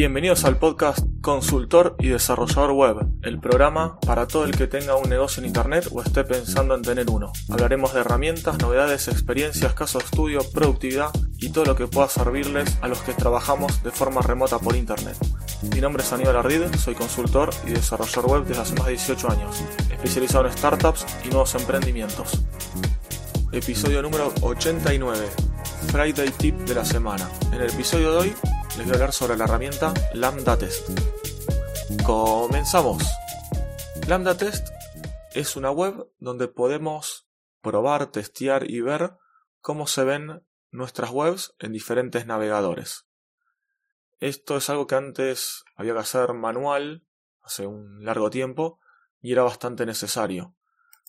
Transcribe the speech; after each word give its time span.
Bienvenidos 0.00 0.46
al 0.46 0.56
podcast 0.56 1.00
Consultor 1.20 1.94
y 1.98 2.08
Desarrollador 2.08 2.72
Web, 2.72 3.06
el 3.20 3.38
programa 3.38 4.00
para 4.00 4.26
todo 4.26 4.46
el 4.46 4.56
que 4.56 4.66
tenga 4.66 4.96
un 4.96 5.10
negocio 5.10 5.42
en 5.42 5.48
Internet 5.48 5.88
o 5.92 6.00
esté 6.00 6.24
pensando 6.24 6.74
en 6.74 6.80
tener 6.80 7.10
uno. 7.10 7.30
Hablaremos 7.50 7.92
de 7.92 8.00
herramientas, 8.00 8.58
novedades, 8.60 9.08
experiencias, 9.08 9.74
casos 9.74 10.02
de 10.02 10.06
estudio, 10.06 10.40
productividad 10.54 11.10
y 11.36 11.50
todo 11.50 11.66
lo 11.66 11.76
que 11.76 11.86
pueda 11.86 12.08
servirles 12.08 12.78
a 12.80 12.88
los 12.88 13.02
que 13.02 13.12
trabajamos 13.12 13.82
de 13.82 13.90
forma 13.90 14.22
remota 14.22 14.58
por 14.58 14.74
Internet. 14.74 15.18
Mi 15.74 15.82
nombre 15.82 16.02
es 16.02 16.10
Aníbal 16.14 16.36
Ardid, 16.36 16.74
soy 16.78 16.94
consultor 16.94 17.50
y 17.66 17.72
desarrollador 17.72 18.30
web 18.30 18.44
desde 18.46 18.62
hace 18.62 18.74
más 18.76 18.86
de 18.86 18.92
18 18.92 19.30
años, 19.30 19.62
especializado 19.90 20.46
en 20.46 20.52
startups 20.54 21.04
y 21.26 21.28
nuevos 21.28 21.54
emprendimientos. 21.56 22.40
Episodio 23.52 24.00
número 24.00 24.32
89, 24.40 25.26
Friday 25.88 26.30
Tip 26.38 26.56
de 26.60 26.74
la 26.74 26.86
semana. 26.86 27.28
En 27.52 27.60
el 27.60 27.68
episodio 27.68 28.12
de 28.12 28.16
hoy 28.16 28.34
les 28.80 28.86
voy 28.86 28.92
a 28.92 28.96
hablar 28.96 29.12
sobre 29.12 29.36
la 29.36 29.44
herramienta 29.44 29.92
Lambda 30.14 30.56
Test. 30.56 30.88
Comenzamos. 32.02 33.02
Lambda 34.08 34.38
Test 34.38 34.68
es 35.34 35.54
una 35.54 35.70
web 35.70 36.08
donde 36.18 36.48
podemos 36.48 37.28
probar, 37.60 38.06
testear 38.06 38.70
y 38.70 38.80
ver 38.80 39.18
cómo 39.60 39.86
se 39.86 40.04
ven 40.04 40.42
nuestras 40.70 41.10
webs 41.10 41.54
en 41.58 41.72
diferentes 41.72 42.24
navegadores. 42.24 43.04
Esto 44.18 44.56
es 44.56 44.70
algo 44.70 44.86
que 44.86 44.94
antes 44.94 45.62
había 45.76 45.92
que 45.92 45.98
hacer 45.98 46.32
manual 46.32 47.04
hace 47.42 47.66
un 47.66 48.02
largo 48.02 48.30
tiempo 48.30 48.80
y 49.20 49.32
era 49.32 49.42
bastante 49.42 49.84
necesario. 49.84 50.54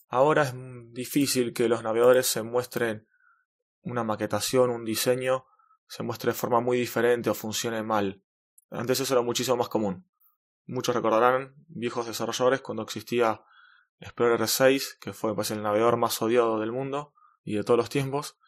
Ahora 0.10 0.44
es 0.44 0.54
difícil 0.92 1.54
que 1.54 1.70
los 1.70 1.84
navegadores 1.84 2.28
se 2.28 2.44
muestren 2.44 3.08
una 3.82 4.04
maquetación, 4.04 4.72
un 4.72 4.84
diseño 4.84 5.46
se 5.92 6.04
muestre 6.04 6.32
de 6.32 6.38
forma 6.38 6.62
muy 6.62 6.78
diferente 6.78 7.30
o 7.30 7.34
funcione 7.34 7.84
mal. 7.84 8.24
Antes 8.70 9.02
eso 9.02 9.14
era 9.14 9.22
muchísimo 9.22 9.58
más 9.58 9.68
común. 9.68 10.08
Muchos 10.66 10.96
recordarán, 10.96 11.54
viejos 11.68 12.08
desarrolladores, 12.08 12.62
cuando 12.62 12.84
existía 12.84 13.42
Explorer 14.00 14.48
6, 14.48 15.00
que 15.02 15.12
fue 15.12 15.36
pues, 15.36 15.52
el 15.52 15.62
navegador 15.62 15.98
más 15.98 16.22
odiado 16.22 16.62
del 16.62 16.72
mundo 16.72 17.14
y 17.44 17.56
de 17.56 17.66
todos 17.66 17.78
los 17.78 17.90
tiempos. 17.90 18.40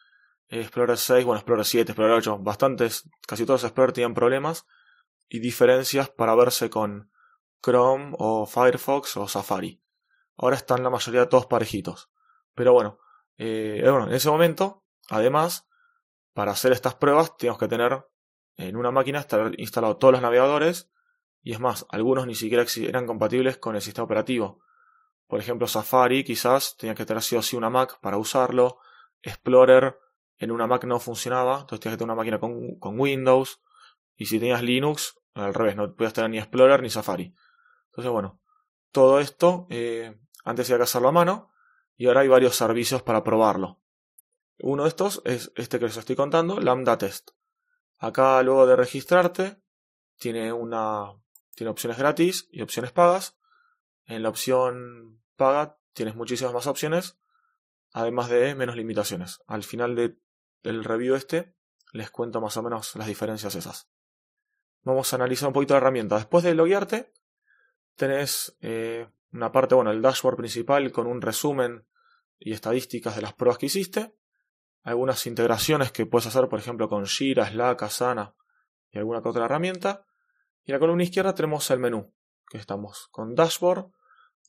Explorer 0.48 0.96
6, 0.96 1.26
bueno, 1.26 1.38
Explorer 1.38 1.66
7, 1.66 1.92
Explorer 1.92 2.16
8, 2.16 2.38
bastantes, 2.38 3.10
casi 3.26 3.44
todos 3.44 3.60
los 3.60 3.68
Explorer 3.68 3.92
tenían 3.92 4.14
problemas 4.14 4.66
y 5.28 5.40
diferencias 5.40 6.08
para 6.08 6.34
verse 6.34 6.70
con 6.70 7.10
Chrome 7.62 8.14
o 8.18 8.46
Firefox 8.46 9.18
o 9.18 9.28
Safari. 9.28 9.82
Ahora 10.38 10.56
están 10.56 10.82
la 10.82 10.88
mayoría 10.88 11.28
todos 11.28 11.44
parejitos. 11.44 12.10
Pero 12.54 12.72
bueno, 12.72 13.00
eh, 13.36 13.82
bueno 13.84 14.06
en 14.06 14.14
ese 14.14 14.30
momento, 14.30 14.86
además, 15.10 15.68
para 16.34 16.52
hacer 16.52 16.72
estas 16.72 16.94
pruebas 16.96 17.36
tenemos 17.38 17.58
que 17.58 17.68
tener 17.68 18.06
en 18.56 18.76
una 18.76 18.90
máquina 18.90 19.20
estar 19.20 19.52
instalado 19.58 19.96
todos 19.96 20.12
los 20.12 20.22
navegadores 20.22 20.90
y 21.42 21.52
es 21.52 21.60
más, 21.60 21.86
algunos 21.90 22.26
ni 22.26 22.34
siquiera 22.34 22.64
eran 22.76 23.06
compatibles 23.06 23.58
con 23.58 23.76
el 23.76 23.82
sistema 23.82 24.04
operativo. 24.04 24.60
Por 25.26 25.40
ejemplo, 25.40 25.66
Safari 25.66 26.24
quizás 26.24 26.76
tenía 26.76 26.94
que 26.94 27.04
tener 27.04 27.22
sí 27.22 27.36
o 27.36 27.42
sí 27.42 27.54
una 27.54 27.68
Mac 27.68 27.98
para 28.00 28.16
usarlo. 28.16 28.78
Explorer 29.20 29.98
en 30.38 30.50
una 30.50 30.66
Mac 30.66 30.84
no 30.84 30.98
funcionaba, 31.00 31.60
entonces 31.60 31.80
tenías 31.80 31.96
que 31.96 31.98
tener 31.98 32.12
una 32.12 32.14
máquina 32.14 32.40
con, 32.40 32.98
Windows. 32.98 33.60
Y 34.16 34.26
si 34.26 34.38
tenías 34.38 34.62
Linux, 34.62 35.20
al 35.34 35.52
revés, 35.52 35.76
no 35.76 35.94
podías 35.94 36.14
tener 36.14 36.30
ni 36.30 36.38
Explorer 36.38 36.82
ni 36.82 36.88
Safari. 36.88 37.34
Entonces, 37.86 38.10
bueno, 38.10 38.40
todo 38.90 39.20
esto 39.20 39.66
eh, 39.68 40.18
antes 40.44 40.68
había 40.68 40.78
que 40.78 40.84
hacerlo 40.84 41.08
a 41.08 41.12
mano 41.12 41.50
y 41.96 42.06
ahora 42.06 42.20
hay 42.20 42.28
varios 42.28 42.56
servicios 42.56 43.02
para 43.02 43.22
probarlo. 43.22 43.80
Uno 44.58 44.84
de 44.84 44.88
estos 44.88 45.20
es 45.24 45.52
este 45.56 45.78
que 45.78 45.86
les 45.86 45.96
estoy 45.96 46.16
contando, 46.16 46.60
Lambda 46.60 46.96
Test. 46.98 47.30
Acá 47.98 48.42
luego 48.42 48.66
de 48.66 48.76
registrarte 48.76 49.60
tiene 50.16 50.52
una 50.52 51.12
tiene 51.54 51.70
opciones 51.70 51.98
gratis 51.98 52.48
y 52.50 52.62
opciones 52.62 52.92
pagas. 52.92 53.36
En 54.06 54.22
la 54.22 54.28
opción 54.28 55.22
paga 55.36 55.78
tienes 55.92 56.14
muchísimas 56.14 56.52
más 56.52 56.66
opciones, 56.66 57.18
además 57.92 58.28
de 58.28 58.54
menos 58.54 58.76
limitaciones. 58.76 59.40
Al 59.46 59.62
final 59.62 59.94
de, 59.94 60.18
del 60.62 60.84
review 60.84 61.14
este 61.14 61.54
les 61.92 62.10
cuento 62.10 62.40
más 62.40 62.56
o 62.56 62.62
menos 62.62 62.94
las 62.96 63.06
diferencias 63.06 63.54
esas. 63.54 63.88
Vamos 64.82 65.12
a 65.12 65.16
analizar 65.16 65.48
un 65.48 65.52
poquito 65.52 65.74
la 65.74 65.78
herramienta. 65.78 66.16
Después 66.16 66.44
de 66.44 66.54
loguearte, 66.54 67.12
tenés 67.96 68.56
eh, 68.60 69.08
una 69.32 69.52
parte, 69.52 69.74
bueno, 69.74 69.92
el 69.92 70.02
dashboard 70.02 70.36
principal 70.36 70.90
con 70.92 71.06
un 71.06 71.22
resumen 71.22 71.86
y 72.38 72.52
estadísticas 72.52 73.16
de 73.16 73.22
las 73.22 73.32
pruebas 73.32 73.58
que 73.58 73.66
hiciste 73.66 74.14
algunas 74.84 75.26
integraciones 75.26 75.90
que 75.90 76.06
puedes 76.06 76.26
hacer, 76.26 76.48
por 76.48 76.58
ejemplo, 76.58 76.88
con 76.88 77.06
Jira, 77.06 77.48
Slack, 77.48 77.82
Asana 77.82 78.34
y 78.90 78.98
alguna 78.98 79.20
otra 79.24 79.46
herramienta. 79.46 80.06
Y 80.64 80.70
en 80.70 80.74
la 80.74 80.78
columna 80.78 81.02
izquierda 81.02 81.34
tenemos 81.34 81.68
el 81.70 81.78
menú, 81.78 82.12
que 82.48 82.58
estamos 82.58 83.08
con 83.10 83.34
Dashboard, 83.34 83.90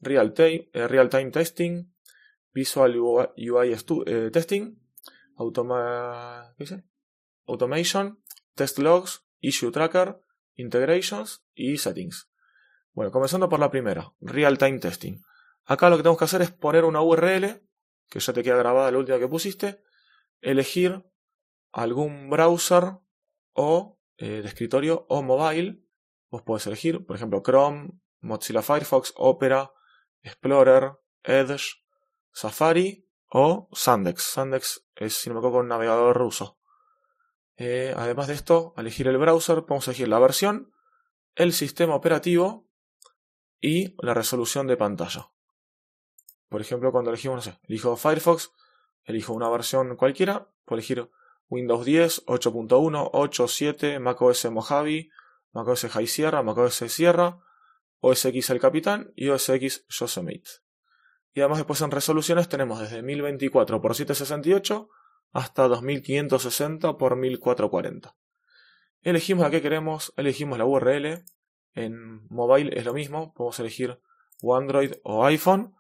Real 0.01 0.33
eh, 0.37 0.87
Real 0.87 1.09
Time 1.09 1.31
Testing, 1.31 1.93
Visual 2.53 2.99
UI, 2.99 3.75
eh, 4.05 4.29
Testing, 4.31 4.77
Automation, 7.47 8.21
Test 8.55 8.79
Logs, 8.79 9.25
Issue 9.39 9.71
Tracker, 9.71 10.19
Integrations 10.55 11.45
y 11.53 11.77
Settings. 11.77 12.29
Bueno, 12.91 13.11
comenzando 13.11 13.47
por 13.47 13.59
la 13.59 13.71
primera, 13.71 14.13
Real 14.19 14.57
Time 14.57 14.79
Testing. 14.79 15.21
Acá 15.65 15.89
lo 15.89 15.95
que 15.95 16.03
tenemos 16.03 16.19
que 16.19 16.25
hacer 16.25 16.41
es 16.41 16.51
poner 16.51 16.83
una 16.83 17.01
URL, 17.01 17.61
que 18.09 18.19
ya 18.19 18.33
te 18.33 18.43
queda 18.43 18.57
grabada 18.57 18.91
la 18.91 18.97
última 18.97 19.17
que 19.17 19.27
pusiste, 19.27 19.81
elegir 20.45 21.03
algún 21.71 22.29
browser 22.29 22.99
o 23.53 23.99
eh, 24.17 24.41
de 24.41 24.47
escritorio 24.47 25.05
o 25.09 25.21
mobile. 25.21 25.83
Vos 26.29 26.43
podés 26.43 26.67
elegir, 26.67 27.05
por 27.05 27.15
ejemplo, 27.15 27.41
Chrome, 27.43 27.99
Mozilla 28.21 28.61
Firefox, 28.61 29.13
Opera, 29.15 29.73
Explorer, 30.21 30.93
Edge, 31.23 31.83
Safari 32.31 33.07
o 33.29 33.69
Sandex. 33.73 34.23
Sandex 34.23 34.87
es, 34.95 35.15
si 35.15 35.29
no 35.29 35.35
me 35.35 35.39
equivoco, 35.39 35.59
un 35.59 35.67
navegador 35.67 36.15
ruso. 36.17 36.59
Eh, 37.57 37.93
además 37.95 38.27
de 38.27 38.33
esto, 38.33 38.73
elegir 38.77 39.07
el 39.07 39.17
browser, 39.17 39.65
podemos 39.65 39.87
elegir 39.87 40.07
la 40.07 40.19
versión, 40.19 40.73
el 41.35 41.53
sistema 41.53 41.95
operativo 41.95 42.69
y 43.61 43.95
la 44.03 44.13
resolución 44.13 44.67
de 44.67 44.77
pantalla. 44.77 45.31
Por 46.49 46.61
ejemplo, 46.61 46.91
cuando 46.91 47.09
elegimos, 47.09 47.37
no 47.37 47.41
sé, 47.41 47.59
elijo 47.63 47.95
Firefox, 47.95 48.51
elijo 49.05 49.33
una 49.33 49.49
versión 49.49 49.95
cualquiera, 49.95 50.49
puedo 50.65 50.79
elegir 50.79 51.09
Windows 51.49 51.85
10, 51.85 52.25
8.1, 52.25 53.09
8, 53.13 53.47
7, 53.47 53.99
macOS 53.99 54.45
Mojave, 54.51 55.09
macOS 55.53 55.87
High 55.87 56.07
Sierra, 56.07 56.43
macOS 56.43 56.75
Sierra, 56.87 57.39
OS 57.99 58.25
X 58.25 58.49
El 58.49 58.59
Capitán 58.59 59.11
y 59.15 59.29
OS 59.29 59.49
X 59.49 59.85
Yosemite. 59.89 60.49
Y 61.33 61.41
además 61.41 61.59
después 61.59 61.81
en 61.81 61.91
resoluciones 61.91 62.47
tenemos 62.49 62.79
desde 62.79 63.01
1024 63.01 63.77
x 63.77 63.97
768 63.97 64.89
hasta 65.33 65.67
2560 65.67 66.89
x 66.89 67.17
1440. 67.17 68.15
Elegimos 69.01 69.43
la 69.43 69.51
que 69.51 69.61
queremos, 69.61 70.13
elegimos 70.17 70.57
la 70.57 70.65
URL. 70.65 71.25
En 71.73 72.25
mobile 72.29 72.77
es 72.77 72.85
lo 72.85 72.93
mismo, 72.93 73.33
podemos 73.33 73.59
elegir 73.59 73.99
Android 74.55 74.93
o 75.03 75.25
iPhone 75.25 75.74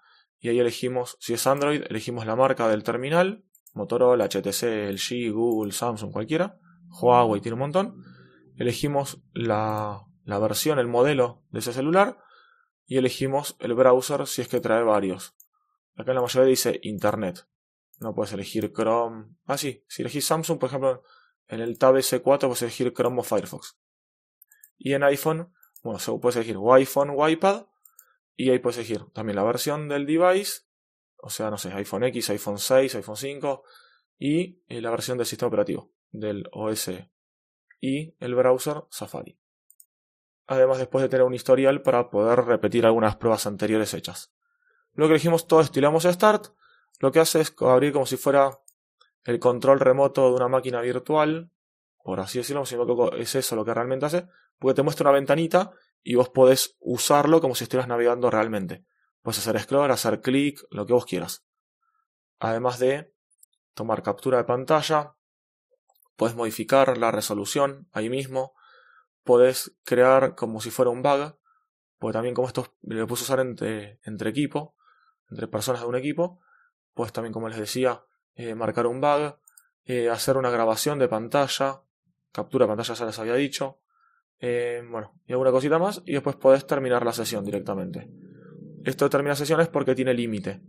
y 0.45 0.49
ahí 0.49 0.59
elegimos, 0.59 1.17
si 1.19 1.33
es 1.33 1.47
Android, 1.47 1.81
elegimos 1.89 2.27
la 2.27 2.35
marca 2.35 2.67
del 2.67 2.83
terminal, 2.83 3.43
Motorola, 3.73 4.25
HTC, 4.25 4.91
LG, 4.91 5.33
Google, 5.33 5.71
Samsung, 5.71 6.11
cualquiera, 6.11 6.59
Huawei 6.87 7.41
tiene 7.41 7.53
un 7.53 7.61
montón. 7.61 8.03
Elegimos 8.55 9.23
la, 9.33 10.05
la 10.23 10.37
versión, 10.37 10.77
el 10.77 10.85
modelo 10.85 11.41
de 11.49 11.57
ese 11.57 11.73
celular 11.73 12.19
y 12.85 12.97
elegimos 12.97 13.55
el 13.57 13.73
browser 13.73 14.27
si 14.27 14.43
es 14.43 14.47
que 14.47 14.59
trae 14.59 14.83
varios. 14.83 15.33
Acá 15.95 16.11
en 16.11 16.17
la 16.17 16.21
mayoría 16.21 16.47
dice 16.47 16.79
Internet. 16.83 17.47
No 17.99 18.13
puedes 18.13 18.31
elegir 18.33 18.71
Chrome. 18.71 19.25
Ah, 19.45 19.57
sí, 19.57 19.83
si 19.87 20.03
elegís 20.03 20.27
Samsung, 20.27 20.59
por 20.59 20.69
ejemplo, 20.69 21.01
en 21.47 21.59
el 21.59 21.79
Tab 21.79 21.95
S4 21.95 22.21
puedes 22.21 22.61
elegir 22.61 22.93
Chrome 22.93 23.21
o 23.21 23.23
Firefox. 23.23 23.79
Y 24.77 24.93
en 24.93 25.01
iPhone, 25.01 25.51
bueno, 25.81 25.99
puedes 26.21 26.35
elegir 26.35 26.59
iPhone 26.71 27.15
o 27.17 27.27
iPad 27.27 27.65
y 28.35 28.49
ahí 28.49 28.59
puedes 28.59 28.77
elegir 28.77 29.05
también 29.13 29.35
la 29.35 29.43
versión 29.43 29.87
del 29.87 30.05
device, 30.05 30.61
o 31.17 31.29
sea, 31.29 31.49
no 31.49 31.57
sé, 31.57 31.71
iPhone 31.73 32.03
X, 32.05 32.29
iPhone 32.31 32.59
6, 32.59 32.95
iPhone 32.95 33.17
5 33.17 33.63
y 34.17 34.61
eh, 34.67 34.81
la 34.81 34.91
versión 34.91 35.17
del 35.17 35.27
sistema 35.27 35.47
operativo 35.47 35.91
del 36.11 36.47
OS 36.51 36.91
y 37.81 38.15
el 38.19 38.35
browser 38.35 38.83
Safari. 38.89 39.37
Además, 40.47 40.77
después 40.77 41.01
de 41.01 41.09
tener 41.09 41.25
un 41.25 41.33
historial 41.33 41.81
para 41.81 42.09
poder 42.09 42.45
repetir 42.45 42.85
algunas 42.85 43.15
pruebas 43.15 43.47
anteriores 43.47 43.93
hechas. 43.93 44.33
Luego 44.93 45.09
que 45.09 45.15
elegimos 45.15 45.47
todo 45.47 45.61
estilamos 45.61 46.05
a 46.05 46.13
Start, 46.13 46.47
lo 46.99 47.11
que 47.11 47.19
hace 47.19 47.41
es 47.41 47.53
abrir 47.59 47.91
como 47.91 48.05
si 48.05 48.17
fuera 48.17 48.59
el 49.23 49.39
control 49.39 49.79
remoto 49.79 50.29
de 50.29 50.35
una 50.35 50.47
máquina 50.47 50.81
virtual, 50.81 51.51
por 52.03 52.19
así 52.19 52.37
decirlo, 52.37 52.65
si 52.65 52.75
no 52.75 53.11
es 53.13 53.35
eso 53.35 53.55
lo 53.55 53.65
que 53.65 53.73
realmente 53.73 54.05
hace, 54.05 54.27
porque 54.59 54.75
te 54.75 54.83
muestra 54.83 55.09
una 55.09 55.17
ventanita 55.17 55.73
y 56.07 56.13
vos 56.13 56.29
podés 56.29 56.77
usarlo 56.79 57.41
como 57.41 57.55
si 57.55 57.63
estuvieras 57.63 57.89
navegando 57.89 58.29
realmente. 58.29 58.85
Puedes 59.23 59.39
hacer 59.39 59.59
scroll, 59.59 59.89
hacer 59.89 60.21
clic, 60.21 60.63
lo 60.69 60.85
que 60.85 60.93
vos 60.93 61.07
quieras. 61.07 61.47
Además 62.37 62.77
de 62.77 63.11
tomar 63.73 64.03
captura 64.03 64.37
de 64.37 64.43
pantalla, 64.43 65.15
puedes 66.15 66.35
modificar 66.35 66.95
la 66.99 67.09
resolución 67.09 67.89
ahí 67.91 68.11
mismo, 68.11 68.53
podés 69.23 69.75
crear 69.83 70.35
como 70.35 70.61
si 70.61 70.69
fuera 70.69 70.91
un 70.91 71.01
bug, 71.01 71.39
porque 71.97 72.13
también 72.13 72.35
como 72.35 72.47
esto 72.47 72.75
lo 72.83 73.07
puedes 73.07 73.23
usar 73.23 73.39
entre, 73.39 73.99
entre 74.03 74.29
equipo, 74.29 74.75
entre 75.31 75.47
personas 75.47 75.81
de 75.81 75.87
un 75.87 75.95
equipo, 75.95 76.39
pues 76.93 77.11
también 77.13 77.33
como 77.33 77.49
les 77.49 77.57
decía, 77.57 78.05
eh, 78.35 78.53
marcar 78.53 78.85
un 78.85 79.01
bug, 79.01 79.39
eh, 79.85 80.11
hacer 80.11 80.37
una 80.37 80.51
grabación 80.51 80.99
de 80.99 81.07
pantalla, 81.07 81.81
captura 82.31 82.65
de 82.65 82.69
pantalla 82.69 82.93
ya 82.93 83.05
les 83.07 83.17
había 83.17 83.33
dicho, 83.33 83.79
eh, 84.39 84.83
bueno, 84.89 85.13
y 85.25 85.33
alguna 85.33 85.51
cosita 85.51 85.79
más, 85.79 86.01
y 86.05 86.13
después 86.13 86.35
podés 86.35 86.67
terminar 86.67 87.05
la 87.05 87.13
sesión 87.13 87.43
directamente. 87.43 88.09
Esto 88.83 89.05
de 89.05 89.09
terminar 89.09 89.35
sesión 89.35 89.61
es 89.61 89.67
porque 89.67 89.95
tiene 89.95 90.13
límite. 90.13 90.61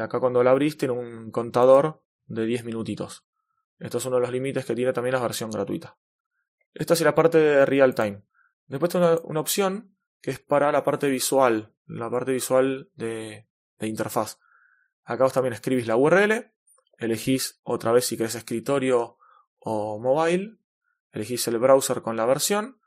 acá 0.00 0.20
cuando 0.20 0.42
la 0.42 0.50
abrís 0.50 0.76
tiene 0.76 0.94
un 0.94 1.30
contador 1.30 2.02
de 2.26 2.46
10 2.46 2.64
minutitos. 2.64 3.24
Esto 3.78 3.98
es 3.98 4.06
uno 4.06 4.16
de 4.16 4.22
los 4.22 4.30
límites 4.30 4.64
que 4.64 4.74
tiene 4.74 4.92
también 4.92 5.14
la 5.14 5.22
versión 5.22 5.50
gratuita. 5.50 5.96
Esta 6.74 6.94
es 6.94 7.00
la 7.00 7.14
parte 7.14 7.38
de 7.38 7.66
real 7.66 7.94
time. 7.94 8.22
Después 8.66 8.92
tengo 8.92 9.20
una, 9.24 9.40
opción 9.40 9.96
que 10.20 10.30
es 10.30 10.38
para 10.38 10.70
la 10.70 10.84
parte 10.84 11.08
visual, 11.08 11.74
la 11.86 12.08
parte 12.08 12.32
visual 12.32 12.90
de, 12.94 13.48
interfaz. 13.80 14.38
Acá 15.04 15.24
vos 15.24 15.32
también 15.32 15.54
escribís 15.54 15.88
la 15.88 15.96
URL, 15.96 16.52
elegís 16.98 17.60
otra 17.64 17.90
vez 17.90 18.04
si 18.04 18.16
querés 18.16 18.36
escritorio 18.36 19.16
o 19.58 19.98
mobile, 19.98 20.58
elegís 21.12 21.46
el 21.48 21.58
browser 21.58 22.02
con 22.02 22.16
la 22.16 22.26
versión 22.26 22.80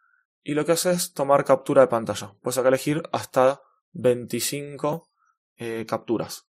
y 0.44 0.54
lo 0.54 0.66
que 0.66 0.74
haces 0.74 0.98
es 0.98 1.14
tomar 1.14 1.46
captura 1.46 1.82
de 1.82 1.88
pantalla. 1.88 2.36
Puedes 2.42 2.58
acá 2.58 2.70
elegir 2.70 3.04
hasta 3.12 3.62
25 3.94 5.10
eh, 5.58 5.86
capturas. 5.88 6.48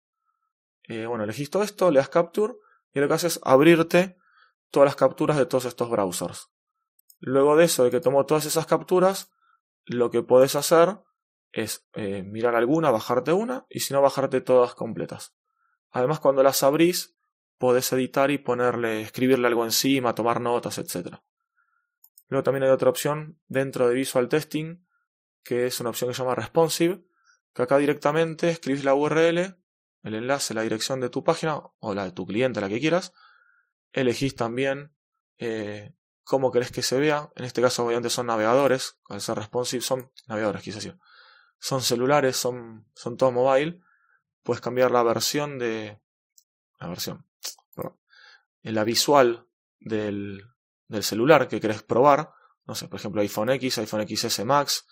Eh, 0.84 1.06
bueno, 1.06 1.24
elegís 1.24 1.50
todo 1.50 1.64
esto, 1.64 1.92
le 1.92 2.00
das 2.00 2.10
capture 2.10 2.54
y 2.94 3.00
lo 3.00 3.08
que 3.08 3.14
haces 3.14 3.38
es 3.38 3.42
abrirte 3.44 4.18
todas 4.70 4.88
las 4.88 4.96
capturas 4.96 5.38
de 5.38 5.46
todos 5.46 5.66
estos 5.66 5.90
browsers. 5.90 6.50
Luego 7.20 7.56
de 7.56 7.66
eso, 7.66 7.84
de 7.84 7.92
que 7.92 8.00
tomo 8.00 8.26
todas 8.26 8.46
esas 8.46 8.66
capturas, 8.66 9.32
lo 9.86 10.12
que 10.12 10.24
puedes 10.24 10.56
hacer 10.56 11.00
es 11.52 11.88
eh, 11.94 12.24
mirar 12.24 12.56
alguna, 12.56 12.92
bajarte 12.92 13.32
una 13.32 13.66
y 13.70 13.82
si 13.82 13.94
no, 13.94 14.02
bajarte 14.02 14.42
todas 14.42 14.76
completas. 14.76 15.36
Además, 15.92 16.20
cuando 16.20 16.44
las 16.44 16.64
abrís, 16.64 17.16
podés 17.58 17.94
editar 17.94 18.32
y 18.32 18.40
ponerle, 18.40 19.02
escribirle 19.02 19.48
algo 19.48 19.64
encima, 19.64 20.16
tomar 20.16 20.42
notas, 20.42 20.80
etc. 20.80 21.18
Luego 22.28 22.44
también 22.44 22.64
hay 22.64 22.70
otra 22.70 22.90
opción 22.90 23.40
dentro 23.48 23.88
de 23.88 23.96
Visual 23.96 24.30
Testing, 24.30 24.86
que 25.44 25.68
es 25.68 25.80
una 25.80 25.90
opción 25.90 26.10
que 26.10 26.16
se 26.16 26.24
llama 26.24 26.36
Responsive, 26.36 27.04
que 27.54 27.62
acá 27.62 27.78
directamente 27.78 28.50
escribís 28.50 28.84
la 28.84 28.96
URL, 28.96 29.58
el 30.04 30.16
enlace, 30.16 30.54
la 30.54 30.62
dirección 30.62 31.00
de 31.00 31.10
tu 31.10 31.24
página 31.24 31.62
o 31.80 31.94
la 31.94 32.06
de 32.06 32.12
tu 32.12 32.26
cliente, 32.26 32.62
la 32.62 32.70
que 32.70 32.80
quieras, 32.80 33.14
Elegís 33.94 34.36
también 34.36 34.92
eh, 35.38 35.94
cómo 36.24 36.52
querés 36.52 36.72
que 36.72 36.82
se 36.82 37.00
vea. 37.00 37.30
En 37.36 37.46
este 37.46 37.62
caso, 37.62 37.86
obviamente, 37.86 38.10
son 38.10 38.26
navegadores. 38.26 38.98
Al 39.08 39.22
ser 39.22 39.38
responsive, 39.38 39.82
son 39.82 40.12
navegadores, 40.28 40.64
quise 40.64 40.78
decir. 40.78 40.98
Son 41.60 41.82
celulares, 41.82 42.36
son, 42.36 42.88
son 42.96 43.18
todo 43.18 43.32
mobile. 43.32 43.82
Puedes 44.42 44.62
cambiar 44.62 44.92
la 44.92 45.04
versión 45.04 45.60
de. 45.60 46.02
La 46.80 46.88
versión. 46.88 47.26
Perdón, 47.76 48.00
la 48.64 48.84
visual 48.84 49.48
del, 49.80 50.44
del 50.94 51.04
celular 51.04 51.48
que 51.48 51.60
querés 51.60 51.84
probar. 51.84 52.32
No 52.66 52.76
sé, 52.76 52.88
por 52.88 53.00
ejemplo, 53.00 53.22
iPhone 53.22 53.50
X, 53.50 53.80
iPhone 53.80 54.08
XS 54.08 54.46
Max, 54.46 54.86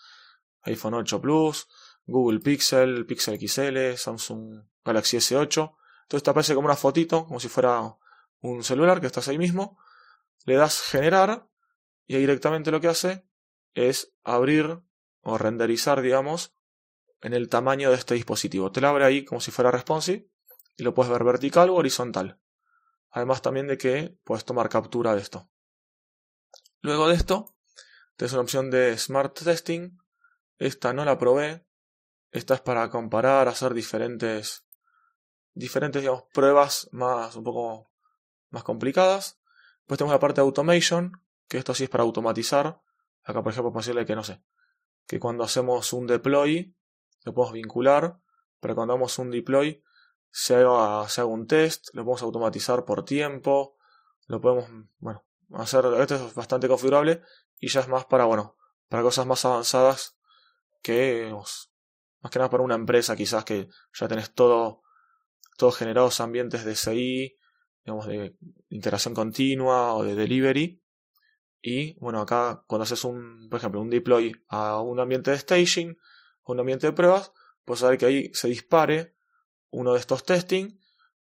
iPhone 0.62 0.94
8 0.94 1.20
Plus, 1.20 1.68
Google 2.04 2.40
Pixel, 2.40 3.06
Pixel 3.06 3.38
XL, 3.40 3.96
Samsung 3.96 4.64
Galaxy 4.84 5.16
S8. 5.16 5.76
Entonces 6.02 6.22
te 6.22 6.30
aparece 6.30 6.54
como 6.54 6.66
una 6.66 6.76
fotito, 6.76 7.24
como 7.24 7.40
si 7.40 7.48
fuera 7.48 7.96
un 8.40 8.62
celular 8.64 9.00
que 9.00 9.06
estás 9.06 9.28
ahí 9.28 9.38
mismo, 9.38 9.78
le 10.44 10.56
das 10.56 10.82
generar 10.82 11.48
y 12.06 12.16
ahí 12.16 12.20
directamente 12.20 12.70
lo 12.70 12.80
que 12.80 12.88
hace 12.88 13.24
es 13.74 14.12
abrir 14.24 14.80
o 15.22 15.38
renderizar, 15.38 16.02
digamos, 16.02 16.54
en 17.20 17.32
el 17.32 17.48
tamaño 17.48 17.90
de 17.90 17.96
este 17.96 18.14
dispositivo. 18.14 18.72
Te 18.72 18.80
lo 18.80 18.88
abre 18.88 19.04
ahí 19.04 19.24
como 19.24 19.40
si 19.40 19.52
fuera 19.52 19.70
responsive 19.70 20.28
y 20.76 20.82
lo 20.82 20.92
puedes 20.92 21.12
ver 21.12 21.22
vertical 21.22 21.70
o 21.70 21.76
horizontal. 21.76 22.40
Además 23.10 23.40
también 23.42 23.68
de 23.68 23.78
que 23.78 24.18
puedes 24.24 24.44
tomar 24.44 24.68
captura 24.68 25.14
de 25.14 25.20
esto. 25.20 25.48
Luego 26.84 27.06
de 27.06 27.14
esto, 27.14 27.54
tienes 28.16 28.32
una 28.32 28.42
opción 28.42 28.68
de 28.68 28.98
Smart 28.98 29.40
Testing. 29.40 29.98
Esta 30.58 30.92
no 30.92 31.04
la 31.04 31.16
probé. 31.16 31.64
Esta 32.32 32.54
es 32.54 32.60
para 32.60 32.90
comparar, 32.90 33.46
hacer 33.46 33.72
diferentes, 33.72 34.66
diferentes 35.54 36.02
digamos, 36.02 36.24
pruebas 36.34 36.88
más 36.90 37.36
un 37.36 37.44
poco 37.44 37.92
más 38.50 38.64
complicadas. 38.64 39.38
Pues 39.86 39.98
tenemos 39.98 40.12
la 40.12 40.18
parte 40.18 40.40
de 40.40 40.46
automation, 40.46 41.22
que 41.46 41.58
esto 41.58 41.72
sí 41.72 41.84
es 41.84 41.90
para 41.90 42.02
automatizar. 42.02 42.82
Acá, 43.22 43.44
por 43.44 43.52
ejemplo, 43.52 43.70
decirle 43.70 44.04
que 44.04 44.16
no 44.16 44.24
sé, 44.24 44.42
que 45.06 45.20
cuando 45.20 45.44
hacemos 45.44 45.92
un 45.92 46.08
deploy, 46.08 46.74
lo 47.24 47.32
podemos 47.32 47.52
vincular, 47.52 48.18
pero 48.58 48.74
cuando 48.74 48.94
hagamos 48.94 49.16
un 49.20 49.30
deploy, 49.30 49.84
se 50.32 50.56
haga, 50.56 51.08
se 51.08 51.20
haga 51.20 51.30
un 51.30 51.46
test, 51.46 51.90
lo 51.92 52.02
podemos 52.02 52.22
automatizar 52.22 52.84
por 52.84 53.04
tiempo, 53.04 53.76
lo 54.26 54.40
podemos, 54.40 54.68
bueno, 54.98 55.24
hacer, 55.54 55.84
esto 56.00 56.14
es 56.14 56.34
bastante 56.34 56.68
configurable 56.68 57.22
y 57.58 57.68
ya 57.68 57.80
es 57.80 57.88
más 57.88 58.04
para, 58.06 58.24
bueno, 58.24 58.56
para 58.88 59.02
cosas 59.02 59.26
más 59.26 59.44
avanzadas 59.44 60.18
que, 60.82 61.32
más 62.20 62.30
que 62.30 62.38
nada 62.38 62.50
para 62.50 62.62
una 62.62 62.74
empresa 62.74 63.16
quizás 63.16 63.44
que 63.44 63.68
ya 63.94 64.08
tenés 64.08 64.34
todo, 64.34 64.82
todo 65.56 65.72
generados 65.72 66.20
ambientes 66.20 66.64
de 66.64 66.74
CI, 66.74 67.38
digamos, 67.84 68.06
de 68.06 68.36
interacción 68.68 69.14
continua 69.14 69.94
o 69.94 70.04
de 70.04 70.14
delivery. 70.14 70.82
Y 71.60 71.98
bueno, 72.00 72.20
acá 72.20 72.64
cuando 72.66 72.82
haces 72.82 73.04
un, 73.04 73.48
por 73.48 73.58
ejemplo, 73.58 73.80
un 73.80 73.90
deploy 73.90 74.34
a 74.48 74.80
un 74.80 74.98
ambiente 74.98 75.30
de 75.30 75.38
staging, 75.38 75.96
a 76.44 76.52
un 76.52 76.60
ambiente 76.60 76.88
de 76.88 76.92
pruebas, 76.92 77.32
puedes 77.64 77.80
saber 77.80 77.98
que 77.98 78.06
ahí 78.06 78.30
se 78.34 78.48
dispare 78.48 79.14
uno 79.70 79.92
de 79.92 80.00
estos 80.00 80.24
testing, 80.24 80.78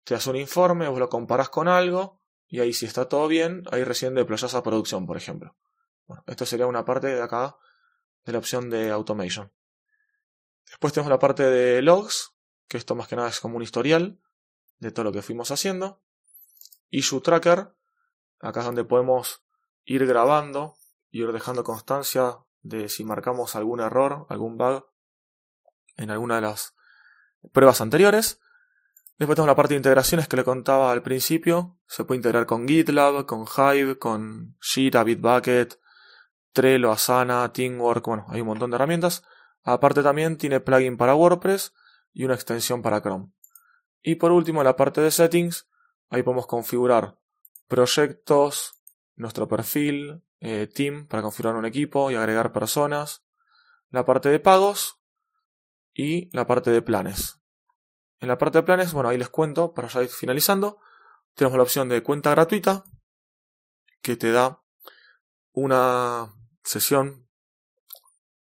te 0.04 0.14
hace 0.14 0.30
un 0.30 0.36
informe, 0.36 0.88
vos 0.88 0.98
lo 0.98 1.08
comparas 1.08 1.48
con 1.48 1.68
algo, 1.68 2.15
y 2.48 2.60
ahí 2.60 2.72
si 2.72 2.86
está 2.86 3.08
todo 3.08 3.28
bien, 3.28 3.64
ahí 3.70 3.84
recién 3.84 4.14
deployas 4.14 4.54
a 4.54 4.62
producción, 4.62 5.06
por 5.06 5.16
ejemplo. 5.16 5.56
Bueno, 6.06 6.22
esto 6.26 6.46
sería 6.46 6.66
una 6.66 6.84
parte 6.84 7.08
de 7.08 7.20
acá 7.20 7.56
de 8.24 8.32
la 8.32 8.38
opción 8.38 8.70
de 8.70 8.90
automation. 8.90 9.52
Después 10.66 10.92
tenemos 10.92 11.10
la 11.10 11.18
parte 11.18 11.44
de 11.44 11.82
logs, 11.82 12.32
que 12.68 12.76
esto 12.76 12.94
más 12.94 13.08
que 13.08 13.16
nada 13.16 13.28
es 13.28 13.40
como 13.40 13.56
un 13.56 13.62
historial 13.62 14.20
de 14.78 14.90
todo 14.90 15.04
lo 15.04 15.12
que 15.12 15.22
fuimos 15.22 15.50
haciendo. 15.50 16.02
Issue 16.90 17.20
Tracker, 17.20 17.74
acá 18.40 18.60
es 18.60 18.66
donde 18.66 18.84
podemos 18.84 19.42
ir 19.84 20.06
grabando, 20.06 20.76
ir 21.10 21.32
dejando 21.32 21.64
constancia 21.64 22.38
de 22.62 22.88
si 22.88 23.04
marcamos 23.04 23.54
algún 23.56 23.80
error, 23.80 24.26
algún 24.28 24.56
bug 24.56 24.86
en 25.96 26.10
alguna 26.10 26.36
de 26.36 26.42
las 26.42 26.74
pruebas 27.52 27.80
anteriores. 27.80 28.40
Después 29.18 29.36
tenemos 29.36 29.48
la 29.48 29.56
parte 29.56 29.74
de 29.74 29.78
integraciones 29.78 30.28
que 30.28 30.36
le 30.36 30.44
contaba 30.44 30.92
al 30.92 31.02
principio. 31.02 31.78
Se 31.86 32.04
puede 32.04 32.18
integrar 32.18 32.46
con 32.46 32.68
GitLab, 32.68 33.24
con 33.24 33.46
Hive, 33.46 33.98
con 33.98 34.56
Jira, 34.60 35.04
Bitbucket, 35.04 35.80
Trello, 36.52 36.92
Asana, 36.92 37.52
Teamwork. 37.52 38.04
Bueno, 38.06 38.26
hay 38.28 38.42
un 38.42 38.48
montón 38.48 38.70
de 38.70 38.76
herramientas. 38.76 39.22
Aparte 39.62 40.02
también 40.02 40.36
tiene 40.36 40.60
plugin 40.60 40.96
para 40.96 41.14
WordPress 41.14 41.72
y 42.12 42.24
una 42.24 42.34
extensión 42.34 42.82
para 42.82 43.00
Chrome. 43.00 43.30
Y 44.02 44.16
por 44.16 44.32
último, 44.32 44.62
la 44.62 44.76
parte 44.76 45.00
de 45.00 45.10
settings 45.10 45.66
Ahí 46.08 46.22
podemos 46.22 46.46
configurar 46.46 47.18
proyectos, 47.68 48.80
nuestro 49.16 49.48
perfil, 49.48 50.22
eh, 50.40 50.68
team 50.72 51.06
para 51.06 51.22
configurar 51.22 51.56
un 51.56 51.64
equipo 51.64 52.10
y 52.10 52.14
agregar 52.14 52.52
personas, 52.52 53.24
la 53.90 54.04
parte 54.04 54.28
de 54.28 54.38
pagos 54.38 55.00
y 55.92 56.30
la 56.36 56.46
parte 56.46 56.70
de 56.70 56.82
planes. 56.82 57.40
En 58.20 58.28
la 58.28 58.38
parte 58.38 58.58
de 58.58 58.62
planes, 58.62 58.92
bueno, 58.92 59.08
ahí 59.08 59.18
les 59.18 59.28
cuento 59.28 59.74
para 59.74 59.88
ya 59.88 60.02
ir 60.02 60.08
finalizando. 60.08 60.78
Tenemos 61.34 61.56
la 61.56 61.62
opción 61.62 61.88
de 61.88 62.02
cuenta 62.02 62.30
gratuita 62.30 62.84
que 64.00 64.16
te 64.16 64.32
da 64.32 64.62
una 65.52 66.34
sesión 66.62 67.28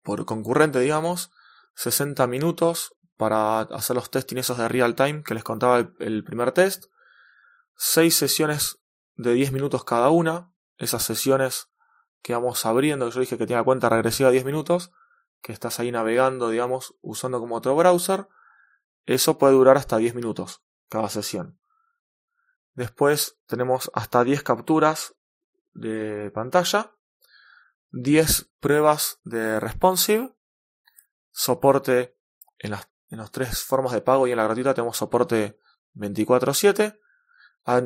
por 0.01 0.25
concurrente, 0.25 0.79
digamos, 0.79 1.31
60 1.75 2.27
minutos 2.27 2.95
para 3.17 3.61
hacer 3.61 3.95
los 3.95 4.11
testing 4.11 4.37
esos 4.37 4.57
de 4.57 4.67
real 4.67 4.95
time 4.95 5.23
que 5.23 5.33
les 5.33 5.43
contaba 5.43 5.91
el 5.99 6.23
primer 6.23 6.51
test 6.51 6.85
seis 7.75 8.15
sesiones 8.15 8.79
de 9.15 9.33
10 9.33 9.51
minutos 9.51 9.83
cada 9.83 10.09
una. 10.09 10.51
Esas 10.77 11.03
sesiones 11.03 11.69
que 12.21 12.33
vamos 12.33 12.65
abriendo, 12.65 13.09
yo 13.09 13.19
dije 13.19 13.37
que 13.37 13.45
tiene 13.45 13.61
la 13.61 13.65
cuenta 13.65 13.89
regresiva 13.89 14.29
de 14.29 14.33
10 14.33 14.45
minutos, 14.45 14.91
que 15.41 15.53
estás 15.53 15.79
ahí 15.79 15.91
navegando, 15.91 16.49
digamos, 16.49 16.95
usando 17.01 17.39
como 17.39 17.55
otro 17.55 17.75
browser. 17.75 18.27
Eso 19.05 19.37
puede 19.37 19.53
durar 19.53 19.77
hasta 19.77 19.97
10 19.97 20.15
minutos 20.15 20.63
cada 20.89 21.09
sesión. 21.09 21.59
Después 22.73 23.37
tenemos 23.45 23.91
hasta 23.93 24.23
10 24.23 24.43
capturas 24.43 25.15
de 25.73 26.31
pantalla, 26.31 26.91
10 27.91 28.51
pruebas 28.59 29.19
de 29.23 29.59
responsive, 29.59 30.33
soporte 31.31 32.17
en 32.59 32.71
las, 32.71 32.89
en 33.09 33.23
tres 33.31 33.63
formas 33.63 33.93
de 33.93 34.01
pago 34.01 34.27
y 34.27 34.31
en 34.31 34.37
la 34.37 34.43
gratuita 34.43 34.73
tenemos 34.73 34.97
soporte 34.97 35.59
24/7 35.93 36.99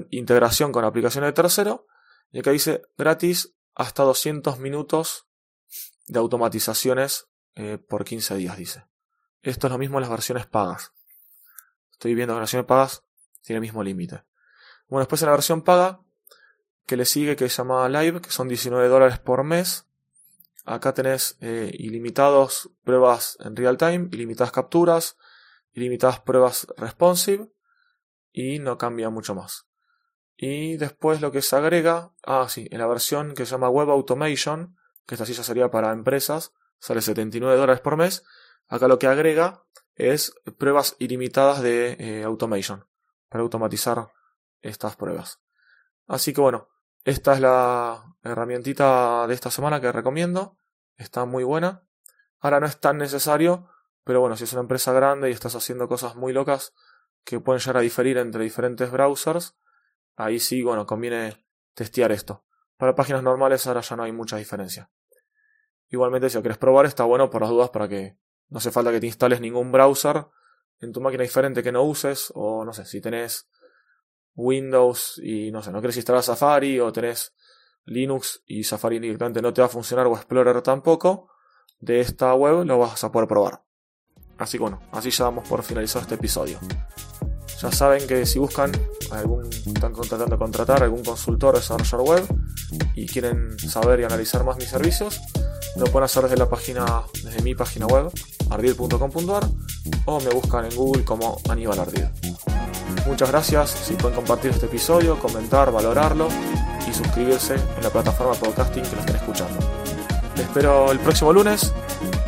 integración 0.09 0.71
con 0.71 0.85
aplicaciones 0.85 1.29
de 1.29 1.33
tercero. 1.33 1.87
Y 2.31 2.39
acá 2.39 2.51
dice 2.51 2.83
gratis 2.97 3.55
hasta 3.75 4.03
200 4.03 4.59
minutos 4.59 5.27
de 6.07 6.19
automatizaciones 6.19 7.27
eh, 7.55 7.77
por 7.77 8.05
15 8.05 8.35
días, 8.35 8.57
dice. 8.57 8.85
Esto 9.41 9.67
es 9.67 9.71
lo 9.71 9.79
mismo 9.79 9.97
en 9.97 10.01
las 10.01 10.09
versiones 10.09 10.45
pagas. 10.47 10.91
Estoy 11.99 12.15
viendo 12.15 12.33
que 12.33 12.39
versiones 12.39 12.65
pagas 12.65 13.03
tiene 13.41 13.57
el 13.57 13.61
mismo 13.61 13.83
límite. 13.83 14.23
Bueno, 14.87 15.01
después 15.01 15.21
en 15.21 15.25
la 15.25 15.33
versión 15.33 15.63
paga, 15.63 15.99
que 16.85 16.95
le 16.95 17.03
sigue, 17.03 17.35
que 17.35 17.49
se 17.49 17.57
llama 17.57 17.89
Live, 17.89 18.21
que 18.21 18.31
son 18.31 18.47
19 18.47 18.87
dólares 18.87 19.19
por 19.19 19.43
mes. 19.43 19.85
Acá 20.63 20.93
tenés 20.93 21.37
eh, 21.41 21.69
ilimitados 21.77 22.71
pruebas 22.85 23.37
en 23.41 23.53
real 23.57 23.75
time, 23.75 24.07
ilimitadas 24.13 24.53
capturas, 24.53 25.17
ilimitadas 25.73 26.21
pruebas 26.21 26.67
responsive 26.77 27.51
y 28.31 28.59
no 28.59 28.77
cambia 28.77 29.09
mucho 29.09 29.35
más. 29.35 29.65
Y 30.37 30.77
después 30.77 31.19
lo 31.19 31.33
que 31.33 31.41
se 31.41 31.57
agrega, 31.57 32.13
ah 32.23 32.47
sí, 32.47 32.69
en 32.71 32.79
la 32.79 32.87
versión 32.87 33.33
que 33.33 33.45
se 33.45 33.51
llama 33.51 33.67
Web 33.67 33.89
Automation, 33.89 34.77
que 35.05 35.15
esta 35.15 35.25
sí 35.25 35.33
ya 35.33 35.43
sería 35.43 35.69
para 35.69 35.91
empresas, 35.91 36.53
sale 36.79 37.01
79 37.01 37.57
dólares 37.57 37.81
por 37.81 37.97
mes. 37.97 38.23
Acá 38.69 38.87
lo 38.87 38.99
que 38.99 39.07
agrega 39.07 39.65
es 39.99 40.33
pruebas 40.57 40.95
ilimitadas 40.97 41.61
de 41.61 41.97
eh, 41.99 42.23
automation 42.23 42.87
para 43.27 43.43
automatizar 43.43 44.11
estas 44.61 44.95
pruebas. 44.95 45.41
Así 46.07 46.33
que 46.33 46.41
bueno, 46.41 46.69
esta 47.03 47.33
es 47.33 47.41
la 47.41 48.15
herramientita 48.23 49.27
de 49.27 49.33
esta 49.33 49.51
semana 49.51 49.79
que 49.79 49.91
recomiendo. 49.91 50.57
Está 50.97 51.25
muy 51.25 51.43
buena. 51.43 51.83
Ahora 52.39 52.59
no 52.59 52.65
es 52.65 52.79
tan 52.79 52.97
necesario, 52.97 53.69
pero 54.03 54.21
bueno, 54.21 54.35
si 54.37 54.45
es 54.45 54.53
una 54.53 54.61
empresa 54.61 54.93
grande 54.93 55.29
y 55.29 55.33
estás 55.33 55.55
haciendo 55.55 55.87
cosas 55.87 56.15
muy 56.15 56.33
locas 56.33 56.73
que 57.23 57.39
pueden 57.39 57.59
llegar 57.59 57.77
a 57.77 57.81
diferir 57.81 58.17
entre 58.17 58.43
diferentes 58.43 58.89
browsers, 58.91 59.57
ahí 60.15 60.39
sí, 60.39 60.63
bueno, 60.63 60.85
conviene 60.85 61.45
testear 61.73 62.11
esto. 62.11 62.45
Para 62.77 62.95
páginas 62.95 63.23
normales 63.23 63.67
ahora 63.67 63.81
ya 63.81 63.95
no 63.97 64.03
hay 64.03 64.13
mucha 64.13 64.37
diferencia. 64.37 64.89
Igualmente, 65.89 66.29
si 66.29 66.37
lo 66.37 66.41
quieres 66.41 66.57
probar, 66.57 66.85
está 66.85 67.03
bueno 67.03 67.29
por 67.29 67.41
las 67.41 67.49
dudas 67.49 67.69
para 67.71 67.89
que 67.89 68.17
no 68.49 68.57
hace 68.57 68.71
falta 68.71 68.91
que 68.91 68.99
te 68.99 69.07
instales 69.07 69.41
ningún 69.41 69.71
browser 69.71 70.25
en 70.79 70.91
tu 70.91 71.01
máquina 71.01 71.23
diferente 71.23 71.61
que 71.61 71.71
no 71.71 71.83
uses, 71.83 72.31
o 72.35 72.63
no 72.65 72.73
sé, 72.73 72.85
si 72.85 73.01
tenés 73.01 73.47
Windows 74.35 75.19
y 75.23 75.51
no 75.51 75.61
sé, 75.61 75.71
no 75.71 75.79
quieres 75.79 75.97
instalar 75.97 76.23
Safari 76.23 76.79
o 76.79 76.91
tenés 76.91 77.33
Linux 77.85 78.43
y 78.45 78.63
Safari 78.63 78.99
directamente 78.99 79.41
no 79.41 79.53
te 79.53 79.61
va 79.61 79.67
a 79.67 79.69
funcionar 79.69 80.07
o 80.07 80.15
Explorer 80.15 80.61
tampoco, 80.61 81.29
de 81.79 81.99
esta 81.99 82.33
web 82.33 82.65
lo 82.65 82.79
vas 82.79 83.03
a 83.03 83.11
poder 83.11 83.27
probar. 83.27 83.63
Así 84.37 84.57
que 84.57 84.61
bueno, 84.61 84.81
así 84.91 85.11
ya 85.11 85.25
damos 85.25 85.47
por 85.47 85.63
finalizado 85.63 86.03
este 86.03 86.15
episodio. 86.15 86.59
Ya 87.61 87.71
saben 87.73 88.07
que 88.07 88.25
si 88.25 88.39
buscan 88.39 88.71
algún, 89.11 89.45
están 89.45 89.91
contratando 89.91 90.37
contratar 90.37 90.81
algún 90.81 91.03
consultor 91.03 91.55
desarrollador 91.55 92.07
web 92.07 92.25
y 92.95 93.05
quieren 93.05 93.59
saber 93.59 93.99
y 93.99 94.03
analizar 94.05 94.45
más 94.45 94.55
mis 94.55 94.69
servicios, 94.69 95.19
lo 95.79 95.85
pueden 95.87 96.05
hacer 96.05 96.23
desde 96.23 96.37
la 96.37 96.49
página, 96.49 97.03
desde 97.23 97.41
mi 97.41 97.55
página 97.55 97.87
web, 97.87 98.11
ardid.com.ar 98.49 99.47
o 100.05 100.19
me 100.19 100.29
buscan 100.29 100.65
en 100.65 100.75
Google 100.75 101.03
como 101.03 101.37
Aníbal 101.49 101.79
Ardid. 101.79 102.05
Muchas 103.07 103.29
gracias, 103.31 103.69
si 103.69 103.93
pueden 103.93 104.15
compartir 104.15 104.51
este 104.51 104.65
episodio, 104.65 105.17
comentar, 105.19 105.71
valorarlo 105.71 106.27
y 106.87 106.93
suscribirse 106.93 107.55
en 107.55 107.83
la 107.83 107.89
plataforma 107.89 108.33
de 108.33 108.39
podcasting 108.39 108.83
que 108.83 108.95
lo 108.95 108.99
estén 108.99 109.15
escuchando. 109.15 109.57
Les 110.35 110.45
espero 110.45 110.91
el 110.91 110.99
próximo 110.99 111.33
lunes 111.33 111.73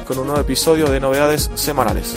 con 0.08 0.20
un 0.20 0.28
nuevo 0.28 0.42
episodio 0.42 0.90
de 0.90 1.00
novedades 1.00 1.50
semanales. 1.56 2.16